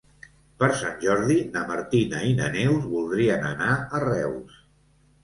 [0.61, 4.57] Per Sant Jordi na Martina i na Neus voldrien anar a Reus.